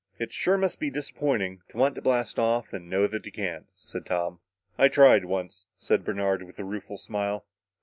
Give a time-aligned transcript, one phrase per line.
[0.17, 3.67] "It sure must be disappointing to want to blast off, and know that you can't,"
[3.75, 4.39] said Tom.
[4.75, 7.45] "I tried, once," said Bernard, with a rueful smile.